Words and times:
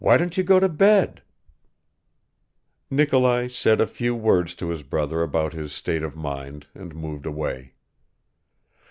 Why 0.03 0.17
don't 0.17 0.35
you 0.35 0.41
go 0.43 0.59
to 0.59 0.67
bed?" 0.67 1.21
Nikolai 2.89 3.49
said 3.49 3.79
a 3.79 3.85
few 3.85 4.15
words 4.15 4.55
to 4.55 4.69
his 4.69 4.81
brother 4.81 5.21
about 5.21 5.53
his 5.53 5.73
state 5.73 6.01
of 6.01 6.15
mind 6.15 6.65
and 6.73 6.95
moved 6.95 7.27
away. 7.27 7.75